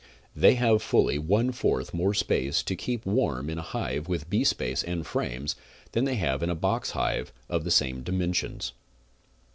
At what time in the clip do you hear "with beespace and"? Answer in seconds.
4.07-5.05